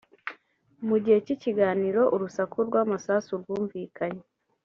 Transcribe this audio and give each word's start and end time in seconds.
Mu 0.87 0.97
gihe 1.03 1.17
cy’ikiganiro 1.25 2.01
urusaku 2.15 2.57
rw’amasasu 2.67 3.31
rwumvikanye 3.41 4.23